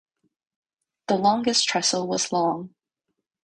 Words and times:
The 1.09 1.15
longest 1.15 1.67
trestle 1.69 2.07
was 2.07 2.31
long. 2.31 2.73